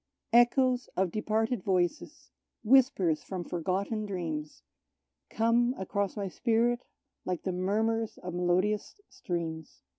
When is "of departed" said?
0.97-1.61